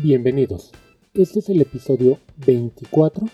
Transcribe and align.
Bienvenidos. 0.00 0.72
Este 1.12 1.40
es 1.40 1.50
el 1.50 1.60
episodio 1.60 2.18
24 2.46 3.26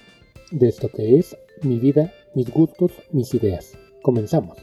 de 0.51 0.69
esto 0.69 0.89
que 0.89 1.17
es 1.17 1.37
mi 1.63 1.79
vida, 1.79 2.13
mis 2.35 2.53
gustos, 2.53 2.91
mis 3.13 3.33
ideas. 3.33 3.75
Comenzamos. 4.03 4.59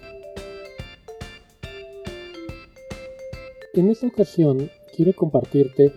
En 3.74 3.90
esta 3.90 4.08
ocasión 4.08 4.70
quiero 4.94 5.14
compartirte 5.14 5.94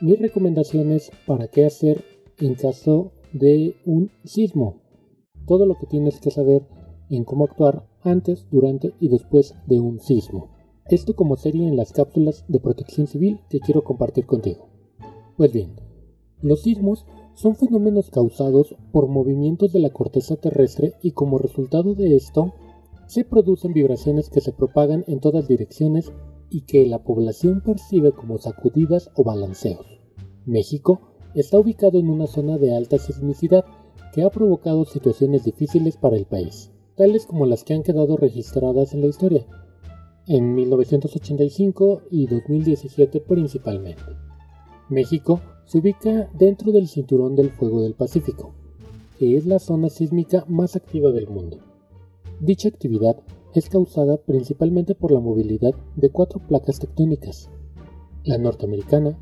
mis 0.00 0.18
recomendaciones 0.18 1.10
para 1.26 1.48
qué 1.48 1.66
hacer 1.66 2.02
en 2.38 2.54
caso 2.54 3.12
de 3.34 3.76
un 3.84 4.10
sismo. 4.24 4.80
Todo 5.46 5.66
lo 5.66 5.74
que 5.78 5.86
tienes 5.86 6.18
que 6.18 6.30
saber 6.30 6.66
en 7.10 7.24
cómo 7.24 7.44
actuar 7.44 7.86
antes, 8.00 8.46
durante 8.50 8.94
y 9.00 9.10
después 9.10 9.54
de 9.66 9.80
un 9.80 10.00
sismo. 10.00 10.56
Esto 10.86 11.14
como 11.14 11.36
serie 11.36 11.68
en 11.68 11.76
las 11.76 11.92
cápsulas 11.92 12.46
de 12.48 12.58
protección 12.58 13.06
civil 13.06 13.40
que 13.50 13.60
quiero 13.60 13.84
compartir 13.84 14.24
contigo. 14.24 14.71
Pues 15.36 15.52
bien, 15.52 15.72
los 16.40 16.62
sismos 16.62 17.06
son 17.34 17.56
fenómenos 17.56 18.10
causados 18.10 18.76
por 18.92 19.08
movimientos 19.08 19.72
de 19.72 19.80
la 19.80 19.90
corteza 19.90 20.36
terrestre 20.36 20.94
y 21.02 21.12
como 21.12 21.38
resultado 21.38 21.94
de 21.94 22.16
esto 22.16 22.52
se 23.06 23.24
producen 23.24 23.72
vibraciones 23.72 24.28
que 24.28 24.40
se 24.40 24.52
propagan 24.52 25.04
en 25.06 25.20
todas 25.20 25.48
direcciones 25.48 26.12
y 26.50 26.62
que 26.62 26.86
la 26.86 27.02
población 27.02 27.62
percibe 27.62 28.12
como 28.12 28.38
sacudidas 28.38 29.10
o 29.14 29.24
balanceos. 29.24 29.86
México 30.44 31.00
está 31.34 31.58
ubicado 31.58 31.98
en 31.98 32.10
una 32.10 32.26
zona 32.26 32.58
de 32.58 32.76
alta 32.76 32.98
sismicidad 32.98 33.64
que 34.12 34.22
ha 34.22 34.30
provocado 34.30 34.84
situaciones 34.84 35.44
difíciles 35.44 35.96
para 35.96 36.16
el 36.16 36.26
país, 36.26 36.70
tales 36.96 37.24
como 37.24 37.46
las 37.46 37.64
que 37.64 37.74
han 37.74 37.82
quedado 37.82 38.16
registradas 38.16 38.92
en 38.92 39.00
la 39.00 39.06
historia, 39.06 39.46
en 40.26 40.54
1985 40.54 42.02
y 42.10 42.26
2017 42.26 43.20
principalmente. 43.20 44.02
México 44.92 45.40
se 45.64 45.78
ubica 45.78 46.30
dentro 46.34 46.70
del 46.70 46.86
Cinturón 46.86 47.34
del 47.34 47.50
Fuego 47.50 47.82
del 47.82 47.94
Pacífico, 47.94 48.52
que 49.18 49.36
es 49.36 49.46
la 49.46 49.58
zona 49.58 49.88
sísmica 49.88 50.44
más 50.48 50.76
activa 50.76 51.10
del 51.10 51.28
mundo. 51.28 51.58
Dicha 52.40 52.68
actividad 52.68 53.16
es 53.54 53.68
causada 53.68 54.18
principalmente 54.18 54.94
por 54.94 55.12
la 55.12 55.20
movilidad 55.20 55.74
de 55.96 56.10
cuatro 56.10 56.40
placas 56.46 56.78
tectónicas, 56.78 57.50
la 58.24 58.36
norteamericana, 58.36 59.18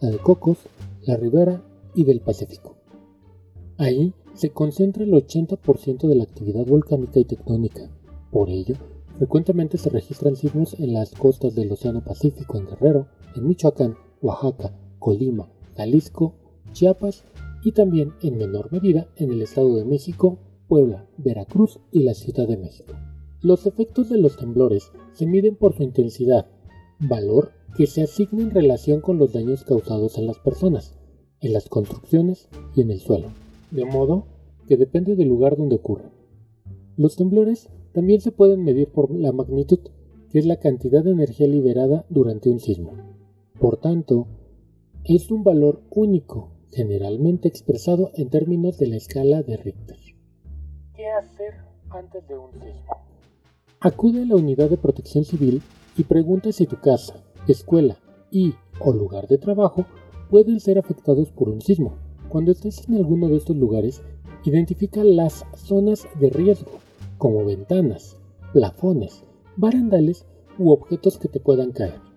la 0.00 0.10
de 0.10 0.18
Cocos, 0.18 0.58
la 1.02 1.16
Ribera 1.16 1.62
y 1.94 2.04
del 2.04 2.20
Pacífico. 2.20 2.76
Ahí 3.76 4.14
se 4.34 4.50
concentra 4.50 5.04
el 5.04 5.12
80% 5.12 6.08
de 6.08 6.14
la 6.14 6.24
actividad 6.24 6.64
volcánica 6.64 7.20
y 7.20 7.24
tectónica. 7.24 7.90
Por 8.30 8.48
ello, 8.48 8.76
frecuentemente 9.18 9.76
se 9.76 9.90
registran 9.90 10.36
sismos 10.36 10.78
en 10.78 10.94
las 10.94 11.10
costas 11.10 11.54
del 11.54 11.72
Océano 11.72 12.02
Pacífico 12.02 12.56
en 12.56 12.66
Guerrero, 12.66 13.06
en 13.34 13.46
Michoacán, 13.46 13.96
Oaxaca, 14.22 14.72
Colima, 15.00 15.50
Jalisco, 15.76 16.34
Chiapas 16.72 17.24
y 17.64 17.72
también 17.72 18.12
en 18.22 18.38
menor 18.38 18.70
medida 18.70 19.08
en 19.16 19.32
el 19.32 19.42
Estado 19.42 19.74
de 19.74 19.84
México, 19.84 20.38
Puebla, 20.68 21.08
Veracruz 21.18 21.80
y 21.90 22.04
la 22.04 22.14
Ciudad 22.14 22.46
de 22.46 22.56
México. 22.56 22.94
Los 23.42 23.66
efectos 23.66 24.08
de 24.08 24.18
los 24.18 24.36
temblores 24.36 24.92
se 25.12 25.26
miden 25.26 25.56
por 25.56 25.74
su 25.74 25.82
intensidad, 25.82 26.46
valor 27.00 27.50
que 27.76 27.86
se 27.86 28.02
asigna 28.02 28.42
en 28.42 28.50
relación 28.50 29.00
con 29.00 29.18
los 29.18 29.32
daños 29.32 29.64
causados 29.64 30.18
en 30.18 30.26
las 30.26 30.38
personas, 30.38 30.94
en 31.40 31.52
las 31.52 31.68
construcciones 31.68 32.48
y 32.76 32.82
en 32.82 32.90
el 32.90 33.00
suelo, 33.00 33.28
de 33.70 33.84
modo 33.84 34.26
que 34.68 34.76
depende 34.76 35.16
del 35.16 35.28
lugar 35.28 35.56
donde 35.56 35.76
ocurra. 35.76 36.12
Los 36.96 37.16
temblores 37.16 37.68
también 37.92 38.20
se 38.20 38.30
pueden 38.30 38.62
medir 38.62 38.88
por 38.88 39.10
la 39.10 39.32
magnitud, 39.32 39.80
que 40.30 40.38
es 40.38 40.46
la 40.46 40.60
cantidad 40.60 41.02
de 41.02 41.12
energía 41.12 41.46
liberada 41.48 42.04
durante 42.08 42.50
un 42.50 42.60
sismo. 42.60 42.92
Por 43.58 43.78
tanto, 43.78 44.26
es 45.04 45.30
un 45.30 45.42
valor 45.42 45.82
único, 45.90 46.50
generalmente 46.72 47.48
expresado 47.48 48.10
en 48.14 48.28
términos 48.28 48.78
de 48.78 48.86
la 48.86 48.96
escala 48.96 49.42
de 49.42 49.56
Richter. 49.56 49.96
¿Qué 50.94 51.06
hacer 51.08 51.54
antes 51.90 52.26
de 52.28 52.36
un 52.36 52.52
sismo? 52.52 52.96
Acude 53.80 54.22
a 54.22 54.26
la 54.26 54.36
unidad 54.36 54.68
de 54.68 54.76
protección 54.76 55.24
civil 55.24 55.62
y 55.96 56.04
pregunta 56.04 56.52
si 56.52 56.66
tu 56.66 56.76
casa, 56.80 57.24
escuela 57.48 57.96
y 58.30 58.54
o 58.78 58.92
lugar 58.92 59.26
de 59.26 59.38
trabajo 59.38 59.86
pueden 60.28 60.60
ser 60.60 60.78
afectados 60.78 61.30
por 61.30 61.48
un 61.48 61.60
sismo. 61.60 61.96
Cuando 62.28 62.52
estés 62.52 62.86
en 62.88 62.96
alguno 62.96 63.28
de 63.28 63.36
estos 63.36 63.56
lugares, 63.56 64.02
identifica 64.44 65.02
las 65.02 65.44
zonas 65.56 66.06
de 66.20 66.30
riesgo, 66.30 66.72
como 67.18 67.44
ventanas, 67.44 68.16
plafones, 68.52 69.24
barandales 69.56 70.26
u 70.58 70.70
objetos 70.70 71.18
que 71.18 71.28
te 71.28 71.40
puedan 71.40 71.72
caer. 71.72 72.09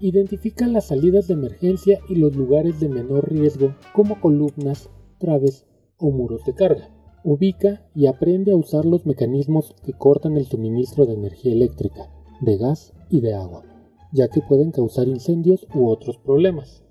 Identifica 0.00 0.68
las 0.68 0.86
salidas 0.86 1.26
de 1.26 1.34
emergencia 1.34 1.98
y 2.08 2.14
los 2.14 2.36
lugares 2.36 2.78
de 2.78 2.88
menor 2.88 3.32
riesgo 3.32 3.74
como 3.92 4.20
columnas, 4.20 4.90
traves 5.18 5.66
o 5.96 6.12
muros 6.12 6.44
de 6.44 6.54
carga. 6.54 6.88
Ubica 7.24 7.84
y 7.96 8.06
aprende 8.06 8.52
a 8.52 8.56
usar 8.56 8.84
los 8.84 9.06
mecanismos 9.06 9.74
que 9.84 9.92
cortan 9.92 10.36
el 10.36 10.46
suministro 10.46 11.04
de 11.04 11.14
energía 11.14 11.52
eléctrica, 11.52 12.12
de 12.40 12.58
gas 12.58 12.92
y 13.10 13.20
de 13.22 13.34
agua, 13.34 13.64
ya 14.12 14.28
que 14.28 14.40
pueden 14.40 14.70
causar 14.70 15.08
incendios 15.08 15.66
u 15.74 15.88
otros 15.88 16.16
problemas. 16.18 16.84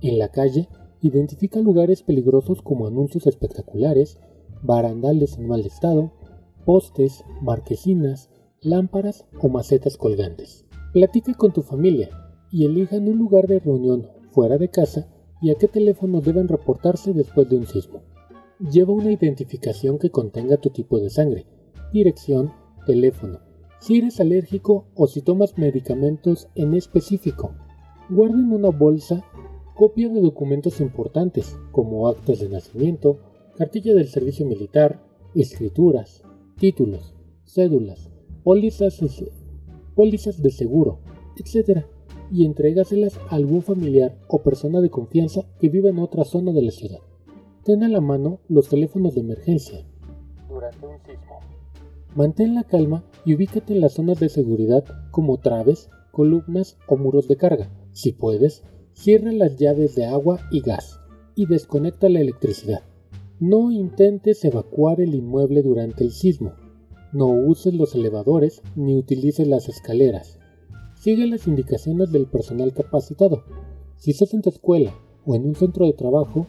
En 0.00 0.18
la 0.18 0.30
calle, 0.30 0.68
identifica 1.00 1.60
lugares 1.60 2.02
peligrosos 2.02 2.60
como 2.60 2.88
anuncios 2.88 3.28
espectaculares, 3.28 4.18
barandales 4.62 5.38
en 5.38 5.46
mal 5.46 5.64
estado, 5.64 6.10
postes, 6.66 7.22
marquesinas, 7.40 8.30
lámparas 8.60 9.26
o 9.40 9.48
macetas 9.48 9.96
colgantes. 9.96 10.64
Platica 10.92 11.34
con 11.34 11.52
tu 11.52 11.62
familia 11.62 12.10
y 12.50 12.64
elijan 12.64 13.08
un 13.08 13.18
lugar 13.18 13.46
de 13.46 13.60
reunión 13.60 14.06
fuera 14.30 14.58
de 14.58 14.68
casa 14.68 15.08
y 15.40 15.50
a 15.50 15.54
qué 15.54 15.68
teléfono 15.68 16.20
deben 16.20 16.48
reportarse 16.48 17.12
después 17.12 17.48
de 17.48 17.56
un 17.56 17.66
sismo. 17.66 18.02
Lleva 18.58 18.92
una 18.92 19.12
identificación 19.12 19.98
que 19.98 20.10
contenga 20.10 20.56
tu 20.56 20.70
tipo 20.70 20.98
de 20.98 21.10
sangre, 21.10 21.46
dirección, 21.92 22.52
teléfono, 22.86 23.40
si 23.80 23.98
eres 23.98 24.20
alérgico 24.20 24.86
o 24.94 25.06
si 25.06 25.22
tomas 25.22 25.56
medicamentos 25.56 26.48
en 26.54 26.74
específico. 26.74 27.54
Guarda 28.08 28.38
en 28.38 28.52
una 28.52 28.70
bolsa 28.70 29.24
copia 29.76 30.08
de 30.08 30.20
documentos 30.20 30.80
importantes 30.80 31.56
como 31.70 32.08
actas 32.08 32.40
de 32.40 32.48
nacimiento, 32.48 33.20
cartilla 33.56 33.94
del 33.94 34.08
servicio 34.08 34.44
militar, 34.44 35.00
escrituras, 35.34 36.22
títulos, 36.56 37.14
cédulas, 37.44 38.10
pólizas, 38.42 39.00
pólizas 39.94 40.42
de 40.42 40.50
seguro, 40.50 40.98
etc 41.36 41.86
y 42.30 42.44
entrégaselas 42.44 43.18
a 43.30 43.36
algún 43.36 43.62
familiar 43.62 44.18
o 44.28 44.42
persona 44.42 44.80
de 44.80 44.90
confianza 44.90 45.46
que 45.60 45.68
viva 45.68 45.88
en 45.90 45.98
otra 45.98 46.24
zona 46.24 46.52
de 46.52 46.62
la 46.62 46.70
ciudad. 46.70 46.98
Ten 47.64 47.82
a 47.82 47.88
la 47.88 48.00
mano 48.00 48.40
los 48.48 48.68
teléfonos 48.68 49.14
de 49.14 49.20
emergencia. 49.20 49.84
Durante 50.48 50.86
un 50.86 50.98
sismo. 51.04 51.40
Mantén 52.14 52.54
la 52.54 52.64
calma 52.64 53.04
y 53.24 53.34
ubícate 53.34 53.74
en 53.74 53.80
las 53.80 53.92
zonas 53.94 54.18
de 54.18 54.28
seguridad 54.28 54.84
como 55.10 55.38
traves, 55.38 55.90
columnas 56.10 56.78
o 56.86 56.96
muros 56.96 57.28
de 57.28 57.36
carga. 57.36 57.70
Si 57.92 58.12
puedes, 58.12 58.64
cierra 58.92 59.32
las 59.32 59.56
llaves 59.56 59.94
de 59.94 60.06
agua 60.06 60.40
y 60.50 60.60
gas 60.60 60.98
y 61.34 61.46
desconecta 61.46 62.08
la 62.08 62.20
electricidad. 62.20 62.82
No 63.38 63.70
intentes 63.70 64.44
evacuar 64.44 65.00
el 65.00 65.14
inmueble 65.14 65.62
durante 65.62 66.02
el 66.02 66.10
sismo. 66.10 66.54
No 67.12 67.28
uses 67.28 67.74
los 67.74 67.94
elevadores 67.94 68.62
ni 68.74 68.96
utilices 68.96 69.46
las 69.46 69.68
escaleras. 69.68 70.37
Sigue 71.00 71.28
las 71.28 71.46
indicaciones 71.46 72.10
del 72.10 72.26
personal 72.26 72.72
capacitado. 72.74 73.44
Si 73.96 74.10
estás 74.10 74.34
en 74.34 74.42
tu 74.42 74.50
escuela 74.50 74.92
o 75.24 75.36
en 75.36 75.46
un 75.46 75.54
centro 75.54 75.86
de 75.86 75.92
trabajo, 75.92 76.48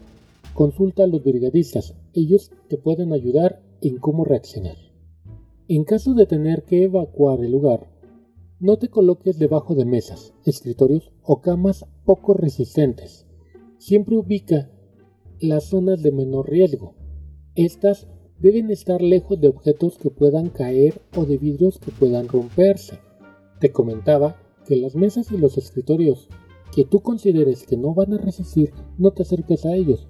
consulta 0.54 1.04
a 1.04 1.06
los 1.06 1.22
brigadistas. 1.22 1.94
Ellos 2.14 2.50
te 2.68 2.76
pueden 2.76 3.12
ayudar 3.12 3.62
en 3.80 3.98
cómo 3.98 4.24
reaccionar. 4.24 4.76
En 5.68 5.84
caso 5.84 6.14
de 6.14 6.26
tener 6.26 6.64
que 6.64 6.82
evacuar 6.82 7.44
el 7.44 7.52
lugar, 7.52 7.86
no 8.58 8.76
te 8.76 8.88
coloques 8.88 9.38
debajo 9.38 9.76
de 9.76 9.84
mesas, 9.84 10.34
escritorios 10.44 11.12
o 11.22 11.40
camas 11.40 11.86
poco 12.04 12.34
resistentes. 12.34 13.26
Siempre 13.78 14.16
ubica 14.16 14.68
las 15.38 15.64
zonas 15.66 16.02
de 16.02 16.10
menor 16.10 16.50
riesgo. 16.50 16.96
Estas 17.54 18.08
deben 18.40 18.70
estar 18.70 19.00
lejos 19.00 19.40
de 19.40 19.46
objetos 19.46 19.96
que 19.96 20.10
puedan 20.10 20.48
caer 20.48 21.00
o 21.16 21.24
de 21.24 21.38
vidrios 21.38 21.78
que 21.78 21.92
puedan 21.92 22.26
romperse. 22.26 22.98
Te 23.60 23.72
comentaba 23.72 24.36
que 24.66 24.76
las 24.76 24.96
mesas 24.96 25.30
y 25.30 25.38
los 25.38 25.58
escritorios 25.58 26.28
que 26.74 26.84
tú 26.84 27.00
consideres 27.00 27.64
que 27.66 27.76
no 27.76 27.94
van 27.94 28.14
a 28.14 28.18
resistir, 28.18 28.72
no 28.96 29.12
te 29.12 29.22
acerques 29.22 29.66
a 29.66 29.74
ellos. 29.74 30.08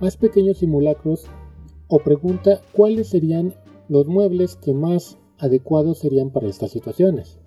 Haz 0.00 0.16
pequeños 0.16 0.58
simulacros 0.58 1.24
o 1.88 1.98
pregunta 1.98 2.60
cuáles 2.72 3.08
serían 3.08 3.54
los 3.88 4.06
muebles 4.06 4.56
que 4.56 4.72
más 4.72 5.18
adecuados 5.38 5.98
serían 5.98 6.30
para 6.30 6.48
estas 6.48 6.70
situaciones. 6.70 7.38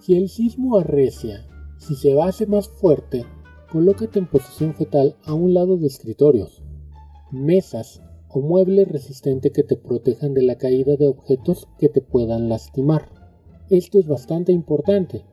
Si 0.00 0.16
el 0.16 0.28
sismo 0.28 0.78
arrecia, 0.78 1.46
si 1.78 1.94
se 1.94 2.20
hace 2.20 2.46
más 2.46 2.68
fuerte, 2.68 3.24
colócate 3.70 4.18
en 4.18 4.26
posición 4.26 4.74
fetal 4.74 5.16
a 5.24 5.34
un 5.34 5.54
lado 5.54 5.76
de 5.76 5.86
escritorios, 5.86 6.62
mesas 7.30 8.02
o 8.28 8.40
muebles 8.40 8.88
resistentes 8.88 9.52
que 9.52 9.62
te 9.62 9.76
protejan 9.76 10.34
de 10.34 10.42
la 10.42 10.56
caída 10.56 10.96
de 10.96 11.06
objetos 11.06 11.68
que 11.78 11.88
te 11.88 12.00
puedan 12.00 12.48
lastimar. 12.48 13.17
Esto 13.70 13.98
es 13.98 14.08
bastante 14.08 14.50
importante. 14.50 15.26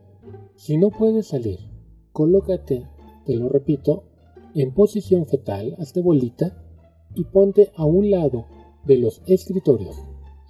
Si 0.56 0.76
no 0.76 0.90
puedes 0.90 1.28
salir, 1.28 1.58
colócate, 2.12 2.86
te 3.24 3.34
lo 3.34 3.48
repito, 3.48 4.04
en 4.54 4.74
posición 4.74 5.26
fetal, 5.26 5.74
hazte 5.78 6.02
bolita 6.02 6.62
y 7.14 7.24
ponte 7.24 7.72
a 7.74 7.86
un 7.86 8.10
lado 8.10 8.44
de 8.84 8.98
los 8.98 9.22
escritorios, 9.26 9.96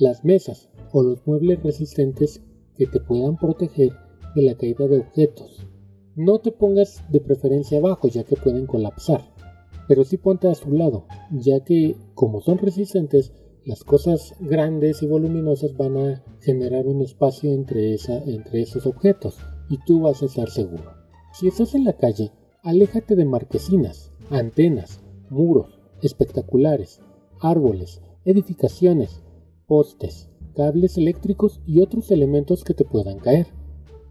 las 0.00 0.24
mesas 0.24 0.68
o 0.92 1.04
los 1.04 1.24
muebles 1.28 1.62
resistentes 1.62 2.42
que 2.76 2.88
te 2.88 2.98
puedan 2.98 3.36
proteger 3.36 3.92
de 4.34 4.42
la 4.42 4.56
caída 4.56 4.88
de 4.88 4.98
objetos. 4.98 5.64
No 6.16 6.40
te 6.40 6.50
pongas 6.50 7.04
de 7.12 7.20
preferencia 7.20 7.78
abajo 7.78 8.08
ya 8.08 8.24
que 8.24 8.34
pueden 8.34 8.66
colapsar, 8.66 9.22
pero 9.86 10.04
sí 10.04 10.16
ponte 10.16 10.48
a 10.48 10.56
su 10.56 10.72
lado, 10.72 11.06
ya 11.30 11.60
que 11.60 11.94
como 12.14 12.40
son 12.40 12.58
resistentes, 12.58 13.32
las 13.66 13.82
cosas 13.82 14.32
grandes 14.38 15.02
y 15.02 15.08
voluminosas 15.08 15.76
van 15.76 15.96
a 15.96 16.22
generar 16.40 16.86
un 16.86 17.02
espacio 17.02 17.52
entre, 17.52 17.94
esa, 17.94 18.22
entre 18.22 18.62
esos 18.62 18.86
objetos 18.86 19.38
y 19.68 19.78
tú 19.84 20.02
vas 20.02 20.22
a 20.22 20.26
estar 20.26 20.48
seguro. 20.50 20.84
Si 21.32 21.48
estás 21.48 21.74
en 21.74 21.82
la 21.82 21.94
calle, 21.94 22.30
aléjate 22.62 23.16
de 23.16 23.24
marquesinas, 23.24 24.12
antenas, 24.30 25.00
muros, 25.30 25.80
espectaculares, 26.00 27.00
árboles, 27.40 28.00
edificaciones, 28.24 29.20
postes, 29.66 30.28
cables 30.54 30.96
eléctricos 30.96 31.60
y 31.66 31.80
otros 31.80 32.12
elementos 32.12 32.62
que 32.62 32.74
te 32.74 32.84
puedan 32.84 33.18
caer. 33.18 33.48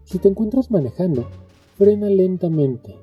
Si 0.04 0.18
te 0.18 0.28
encuentras 0.28 0.70
manejando, 0.70 1.30
frena 1.78 2.10
lentamente, 2.10 2.94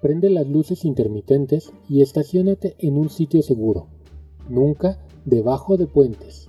prende 0.00 0.30
las 0.30 0.48
luces 0.48 0.86
intermitentes 0.86 1.70
y 1.86 2.00
estacionate 2.00 2.76
en 2.78 2.96
un 2.96 3.10
sitio 3.10 3.42
seguro, 3.42 3.88
nunca 4.48 4.98
debajo 5.24 5.76
de 5.76 5.86
puentes, 5.86 6.48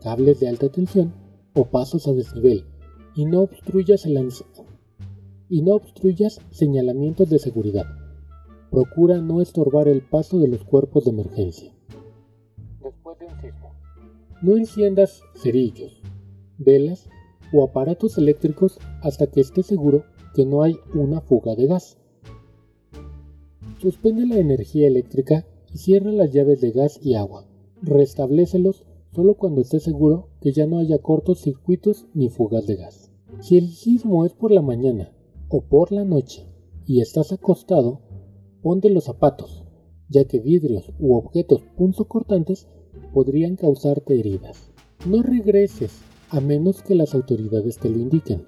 cables 0.00 0.40
de 0.40 0.48
alta 0.48 0.68
tensión 0.68 1.12
o 1.54 1.66
pasos 1.66 2.08
a 2.08 2.12
desnivel, 2.12 2.64
y 3.14 3.26
no 3.26 3.42
obstruyas, 3.42 4.06
el 4.06 4.18
y 5.48 5.62
no 5.62 5.74
obstruyas 5.74 6.40
señalamientos 6.50 7.30
de 7.30 7.38
seguridad. 7.38 7.86
Procura 8.70 9.20
no 9.20 9.40
estorbar 9.40 9.88
el 9.88 10.02
paso 10.02 10.38
de 10.38 10.48
los 10.48 10.64
cuerpos 10.64 11.04
de 11.04 11.10
emergencia. 11.10 11.72
Después 12.82 13.18
de 13.18 13.26
un 13.26 13.40
sismo. 13.40 13.72
No 14.42 14.56
enciendas 14.56 15.22
cerillos, 15.36 16.02
velas 16.58 17.08
o 17.52 17.62
aparatos 17.62 18.18
eléctricos 18.18 18.78
hasta 19.02 19.28
que 19.28 19.40
estés 19.40 19.66
seguro 19.66 20.04
que 20.34 20.44
no 20.44 20.62
hay 20.62 20.76
una 20.92 21.20
fuga 21.20 21.54
de 21.54 21.66
gas. 21.66 21.98
Suspende 23.80 24.26
la 24.26 24.38
energía 24.38 24.88
eléctrica 24.88 25.46
y 25.72 25.78
cierra 25.78 26.10
las 26.10 26.32
llaves 26.32 26.60
de 26.60 26.72
gas 26.72 26.98
y 27.02 27.14
agua. 27.14 27.46
Restablécelos 27.86 28.86
solo 29.12 29.34
cuando 29.34 29.60
estés 29.60 29.82
seguro 29.82 30.30
que 30.40 30.52
ya 30.52 30.66
no 30.66 30.78
haya 30.78 30.98
cortos 30.98 31.40
circuitos 31.40 32.06
ni 32.14 32.30
fugas 32.30 32.66
de 32.66 32.76
gas. 32.76 33.10
Si 33.40 33.58
el 33.58 33.68
sismo 33.68 34.24
es 34.24 34.32
por 34.32 34.50
la 34.50 34.62
mañana 34.62 35.12
o 35.50 35.60
por 35.60 35.92
la 35.92 36.04
noche 36.04 36.46
y 36.86 37.02
estás 37.02 37.32
acostado, 37.32 38.00
ponte 38.62 38.88
los 38.88 39.04
zapatos, 39.04 39.64
ya 40.08 40.24
que 40.24 40.38
vidrios 40.38 40.92
u 40.98 41.14
objetos 41.14 41.62
punzocortantes 41.76 42.68
podrían 43.12 43.56
causarte 43.56 44.18
heridas. 44.18 44.72
No 45.06 45.22
regreses 45.22 46.00
a 46.30 46.40
menos 46.40 46.82
que 46.82 46.94
las 46.94 47.14
autoridades 47.14 47.78
te 47.78 47.90
lo 47.90 47.98
indiquen. 47.98 48.46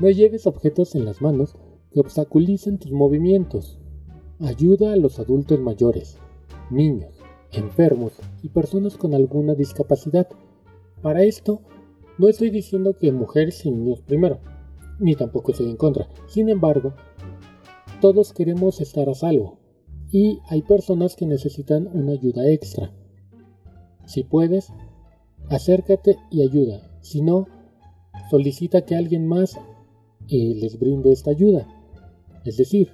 No 0.00 0.08
lleves 0.08 0.46
objetos 0.46 0.94
en 0.94 1.04
las 1.04 1.20
manos 1.20 1.54
que 1.90 2.00
obstaculicen 2.00 2.78
tus 2.78 2.92
movimientos. 2.92 3.78
Ayuda 4.40 4.94
a 4.94 4.96
los 4.96 5.18
adultos 5.18 5.60
mayores, 5.60 6.16
niños, 6.70 7.13
enfermos 7.58 8.12
y 8.42 8.48
personas 8.48 8.96
con 8.96 9.14
alguna 9.14 9.54
discapacidad. 9.54 10.28
Para 11.02 11.22
esto, 11.22 11.60
no 12.18 12.28
estoy 12.28 12.50
diciendo 12.50 12.96
que 12.98 13.12
mujeres 13.12 13.64
y 13.66 13.70
niños 13.70 14.00
primero, 14.02 14.38
ni 14.98 15.14
tampoco 15.14 15.52
estoy 15.52 15.70
en 15.70 15.76
contra. 15.76 16.08
Sin 16.26 16.48
embargo, 16.48 16.94
todos 18.00 18.32
queremos 18.32 18.80
estar 18.80 19.08
a 19.08 19.14
salvo 19.14 19.58
y 20.10 20.38
hay 20.48 20.62
personas 20.62 21.16
que 21.16 21.26
necesitan 21.26 21.88
una 21.92 22.12
ayuda 22.12 22.48
extra. 22.48 22.92
Si 24.06 24.22
puedes, 24.22 24.72
acércate 25.48 26.16
y 26.30 26.42
ayuda. 26.42 26.80
Si 27.00 27.20
no, 27.20 27.48
solicita 28.30 28.84
que 28.84 28.94
alguien 28.94 29.26
más 29.26 29.58
y 30.26 30.54
les 30.54 30.78
brinde 30.78 31.12
esta 31.12 31.30
ayuda. 31.30 31.66
Es 32.44 32.56
decir, 32.56 32.92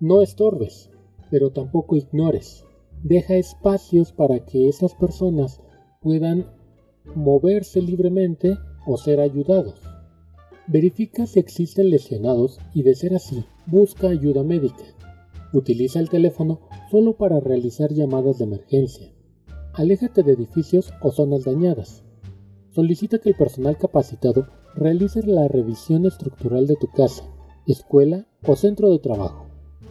no 0.00 0.22
estorbes, 0.22 0.90
pero 1.30 1.50
tampoco 1.50 1.96
ignores. 1.96 2.64
Deja 3.04 3.36
espacios 3.36 4.12
para 4.12 4.46
que 4.46 4.66
esas 4.66 4.94
personas 4.94 5.60
puedan 6.00 6.46
moverse 7.14 7.82
libremente 7.82 8.56
o 8.86 8.96
ser 8.96 9.20
ayudados. 9.20 9.78
Verifica 10.68 11.26
si 11.26 11.38
existen 11.38 11.90
lesionados 11.90 12.58
y 12.72 12.82
de 12.82 12.94
ser 12.94 13.14
así, 13.14 13.44
busca 13.66 14.08
ayuda 14.08 14.42
médica. 14.42 14.84
Utiliza 15.52 16.00
el 16.00 16.08
teléfono 16.08 16.60
solo 16.90 17.18
para 17.18 17.40
realizar 17.40 17.92
llamadas 17.92 18.38
de 18.38 18.44
emergencia. 18.44 19.12
Aléjate 19.74 20.22
de 20.22 20.32
edificios 20.32 20.90
o 21.02 21.12
zonas 21.12 21.44
dañadas. 21.44 22.04
Solicita 22.70 23.18
que 23.18 23.28
el 23.28 23.36
personal 23.36 23.76
capacitado 23.76 24.48
realices 24.74 25.26
la 25.26 25.46
revisión 25.46 26.06
estructural 26.06 26.66
de 26.66 26.76
tu 26.76 26.86
casa, 26.86 27.22
escuela 27.66 28.26
o 28.46 28.56
centro 28.56 28.90
de 28.90 28.98
trabajo. 28.98 29.44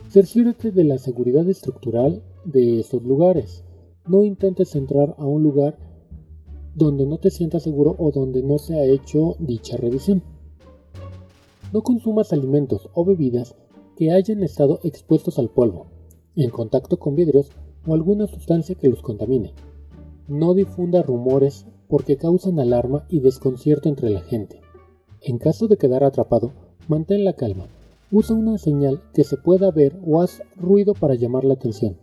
Cerciórate 0.09 0.71
de 0.71 0.83
la 0.83 0.97
seguridad 0.97 1.47
estructural 1.47 2.23
de 2.45 2.79
esos 2.79 3.03
lugares. 3.03 3.63
No 4.07 4.23
intentes 4.23 4.75
entrar 4.75 5.15
a 5.17 5.25
un 5.25 5.43
lugar 5.43 5.77
donde 6.75 7.05
no 7.05 7.19
te 7.19 7.29
sientas 7.29 7.63
seguro 7.63 7.95
o 7.97 8.11
donde 8.11 8.43
no 8.43 8.57
se 8.57 8.75
ha 8.75 8.85
hecho 8.85 9.35
dicha 9.39 9.77
revisión. 9.77 10.23
No 11.71 11.81
consumas 11.81 12.33
alimentos 12.33 12.89
o 12.93 13.05
bebidas 13.05 13.55
que 13.95 14.11
hayan 14.11 14.43
estado 14.43 14.79
expuestos 14.83 15.39
al 15.39 15.49
polvo, 15.49 15.87
en 16.35 16.49
contacto 16.49 16.97
con 16.97 17.15
vidrios 17.15 17.51
o 17.85 17.93
alguna 17.93 18.27
sustancia 18.27 18.75
que 18.75 18.89
los 18.89 19.01
contamine. 19.01 19.53
No 20.27 20.53
difunda 20.53 21.03
rumores 21.03 21.65
porque 21.87 22.17
causan 22.17 22.59
alarma 22.59 23.05
y 23.09 23.19
desconcierto 23.19 23.89
entre 23.89 24.09
la 24.09 24.21
gente. 24.21 24.61
En 25.21 25.37
caso 25.37 25.67
de 25.67 25.77
quedar 25.77 26.03
atrapado, 26.03 26.51
mantén 26.87 27.23
la 27.23 27.33
calma. 27.33 27.67
Usa 28.11 28.35
una 28.35 28.57
señal 28.57 29.01
que 29.13 29.23
se 29.23 29.37
pueda 29.37 29.71
ver 29.71 29.99
o 30.05 30.21
haz 30.21 30.41
ruido 30.55 30.93
para 30.93 31.15
llamar 31.15 31.43
la 31.43 31.53
atención. 31.53 31.97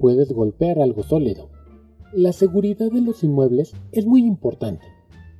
Puedes 0.00 0.32
golpear 0.32 0.78
algo 0.78 1.02
sólido. 1.02 1.50
La 2.14 2.32
seguridad 2.32 2.90
de 2.90 3.02
los 3.02 3.22
inmuebles 3.22 3.74
es 3.92 4.06
muy 4.06 4.24
importante. 4.24 4.86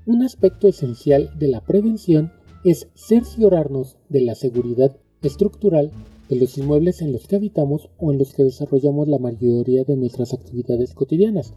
Un 0.06 0.22
aspecto 0.22 0.68
esencial 0.68 1.30
de 1.38 1.48
la 1.48 1.64
prevención 1.64 2.30
es 2.62 2.90
cerciorarnos 2.94 3.96
de 4.10 4.20
la 4.20 4.34
seguridad 4.34 4.98
estructural 5.22 5.90
de 6.28 6.36
los 6.36 6.58
inmuebles 6.58 7.00
en 7.00 7.10
los 7.10 7.26
que 7.26 7.36
habitamos 7.36 7.88
o 7.96 8.12
en 8.12 8.18
los 8.18 8.34
que 8.34 8.44
desarrollamos 8.44 9.08
la 9.08 9.18
mayoría 9.18 9.84
de 9.84 9.96
nuestras 9.96 10.34
actividades 10.34 10.92
cotidianas. 10.92 11.54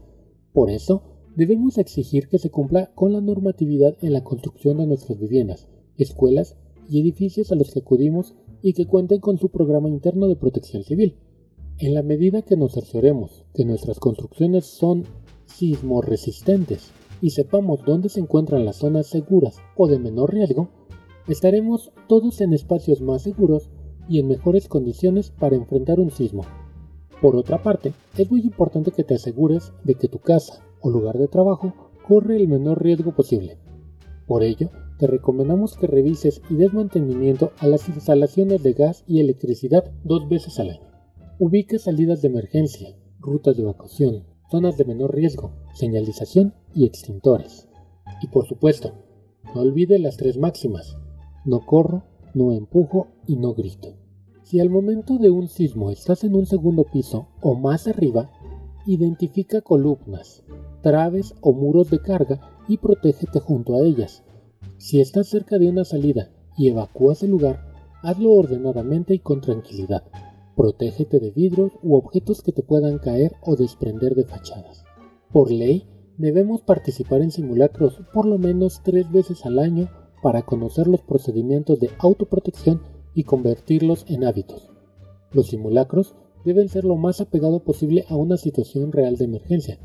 Por 0.53 0.69
eso, 0.69 1.03
debemos 1.35 1.77
exigir 1.77 2.29
que 2.29 2.39
se 2.39 2.51
cumpla 2.51 2.93
con 2.95 3.11
la 3.11 3.19
normatividad 3.19 3.97
en 4.01 4.13
la 4.13 4.23
construcción 4.23 4.77
de 4.77 4.87
nuestras 4.87 5.19
viviendas, 5.19 5.67
escuelas 5.97 6.55
y 6.89 7.01
edificios 7.01 7.51
a 7.51 7.55
los 7.55 7.73
que 7.73 7.79
acudimos 7.79 8.33
y 8.61 8.71
que 8.71 8.87
cuenten 8.87 9.19
con 9.19 9.37
su 9.39 9.49
programa 9.49 9.89
interno 9.89 10.29
de 10.29 10.37
protección 10.37 10.85
civil. 10.85 11.17
En 11.79 11.95
la 11.95 12.03
medida 12.03 12.43
que 12.43 12.55
nos 12.55 12.73
cercioremos 12.73 13.45
que 13.55 13.65
nuestras 13.65 13.99
construcciones 13.99 14.65
son 14.65 15.05
sismo 15.45 16.03
resistentes 16.03 16.91
y 17.19 17.31
sepamos 17.31 17.83
dónde 17.83 18.09
se 18.09 18.19
encuentran 18.19 18.63
las 18.63 18.77
zonas 18.77 19.07
seguras 19.07 19.57
o 19.75 19.87
de 19.87 19.97
menor 19.97 20.31
riesgo, 20.31 20.69
estaremos 21.27 21.91
todos 22.07 22.41
en 22.41 22.53
espacios 22.53 23.01
más 23.01 23.23
seguros 23.23 23.71
y 24.07 24.19
en 24.19 24.27
mejores 24.27 24.67
condiciones 24.67 25.31
para 25.31 25.55
enfrentar 25.55 25.99
un 25.99 26.11
sismo. 26.11 26.43
Por 27.21 27.35
otra 27.35 27.63
parte, 27.63 27.93
es 28.17 28.29
muy 28.29 28.41
importante 28.41 28.91
que 28.91 29.03
te 29.03 29.15
asegures 29.15 29.73
de 29.83 29.95
que 29.95 30.07
tu 30.07 30.19
casa 30.19 30.63
o 30.79 30.91
lugar 30.91 31.17
de 31.17 31.27
trabajo 31.27 31.73
corre 32.07 32.37
el 32.37 32.47
menor 32.47 32.83
riesgo 32.83 33.15
posible. 33.15 33.57
Por 34.27 34.43
ello, 34.43 34.69
te 34.99 35.07
recomendamos 35.07 35.75
que 35.75 35.87
revises 35.87 36.39
y 36.51 36.55
des 36.55 36.71
mantenimiento 36.71 37.51
a 37.57 37.67
las 37.67 37.89
instalaciones 37.89 38.61
de 38.61 38.73
gas 38.73 39.03
y 39.07 39.21
electricidad 39.21 39.91
dos 40.03 40.29
veces 40.29 40.59
al 40.59 40.69
año. 40.69 40.92
Ubique 41.39 41.79
salidas 41.79 42.21
de 42.21 42.27
emergencia, 42.27 42.95
rutas 43.19 43.57
de 43.57 43.63
evacuación, 43.63 44.23
zonas 44.51 44.77
de 44.77 44.85
menor 44.85 45.15
riesgo, 45.15 45.51
señalización 45.73 46.53
y 46.75 46.85
extintores. 46.85 47.67
Y 48.21 48.27
por 48.27 48.45
supuesto, 48.45 48.93
no 49.55 49.61
olvide 49.61 49.97
las 49.97 50.15
tres 50.17 50.37
máximas. 50.37 50.95
No 51.43 51.65
corro, 51.65 52.03
no 52.35 52.51
empujo 52.51 53.07
y 53.25 53.37
no 53.37 53.55
grito. 53.55 53.95
Si 54.43 54.59
al 54.59 54.69
momento 54.69 55.17
de 55.17 55.31
un 55.31 55.47
sismo 55.47 55.89
estás 55.89 56.23
en 56.23 56.35
un 56.35 56.45
segundo 56.45 56.83
piso 56.83 57.29
o 57.41 57.55
más 57.55 57.87
arriba, 57.87 58.29
identifica 58.85 59.61
columnas, 59.61 60.43
traves 60.81 61.33
o 61.41 61.51
muros 61.51 61.89
de 61.89 61.99
carga 61.99 62.41
y 62.67 62.77
protégete 62.77 63.39
junto 63.39 63.75
a 63.75 63.79
ellas. 63.79 64.23
Si 64.77 65.01
estás 65.01 65.29
cerca 65.29 65.57
de 65.57 65.67
una 65.67 65.83
salida 65.83 66.29
y 66.55 66.69
evacúas 66.69 67.23
el 67.23 67.31
lugar, 67.31 67.65
hazlo 68.03 68.33
ordenadamente 68.33 69.15
y 69.15 69.19
con 69.19 69.41
tranquilidad. 69.41 70.03
Protégete 70.55 71.19
de 71.19 71.31
vidrios 71.31 71.71
u 71.81 71.95
objetos 71.95 72.41
que 72.41 72.51
te 72.51 72.63
puedan 72.63 72.99
caer 72.99 73.33
o 73.41 73.55
desprender 73.55 74.15
de 74.15 74.23
fachadas. 74.23 74.83
Por 75.31 75.51
ley, 75.51 75.87
debemos 76.17 76.61
participar 76.61 77.21
en 77.21 77.31
simulacros 77.31 77.99
por 78.13 78.25
lo 78.25 78.37
menos 78.37 78.81
tres 78.83 79.11
veces 79.11 79.45
al 79.45 79.59
año 79.59 79.89
para 80.21 80.43
conocer 80.43 80.87
los 80.87 81.01
procedimientos 81.01 81.79
de 81.79 81.89
autoprotección 81.99 82.81
y 83.15 83.23
convertirlos 83.23 84.05
en 84.07 84.23
hábitos. 84.23 84.69
Los 85.31 85.47
simulacros 85.47 86.15
deben 86.45 86.69
ser 86.69 86.83
lo 86.83 86.95
más 86.95 87.21
apegado 87.21 87.63
posible 87.63 88.05
a 88.09 88.15
una 88.15 88.37
situación 88.37 88.91
real 88.91 89.17
de 89.17 89.25
emergencia, 89.25 89.79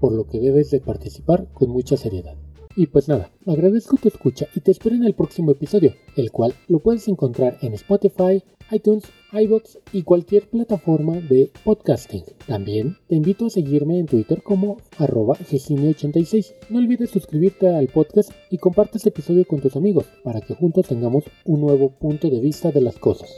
por 0.00 0.12
lo 0.12 0.26
que 0.26 0.40
debes 0.40 0.70
de 0.70 0.80
participar 0.80 1.52
con 1.52 1.70
mucha 1.70 1.96
seriedad. 1.96 2.36
Y 2.76 2.86
pues 2.86 3.08
nada, 3.08 3.32
agradezco 3.46 3.96
tu 3.96 4.08
escucha 4.08 4.46
y 4.54 4.60
te 4.60 4.70
espero 4.70 4.94
en 4.94 5.04
el 5.04 5.14
próximo 5.14 5.50
episodio, 5.50 5.94
el 6.16 6.30
cual 6.30 6.54
lo 6.68 6.78
puedes 6.78 7.08
encontrar 7.08 7.58
en 7.62 7.74
Spotify, 7.74 8.42
iTunes, 8.70 9.04
iBox 9.32 9.78
y 9.92 10.02
cualquier 10.02 10.48
plataforma 10.48 11.16
de 11.16 11.50
podcasting. 11.64 12.24
También 12.46 12.96
te 13.08 13.16
invito 13.16 13.46
a 13.46 13.50
seguirme 13.50 13.98
en 13.98 14.06
Twitter 14.06 14.42
como 14.42 14.78
arroba 14.98 15.36
86 15.40 16.54
No 16.70 16.78
olvides 16.78 17.10
suscribirte 17.10 17.68
al 17.68 17.88
podcast 17.88 18.30
y 18.50 18.58
comparte 18.58 18.98
este 18.98 19.10
episodio 19.10 19.46
con 19.46 19.60
tus 19.60 19.76
amigos 19.76 20.06
para 20.22 20.40
que 20.40 20.54
juntos 20.54 20.86
tengamos 20.86 21.24
un 21.44 21.60
nuevo 21.60 21.90
punto 21.90 22.30
de 22.30 22.40
vista 22.40 22.70
de 22.70 22.80
las 22.80 22.96
cosas. 22.98 23.34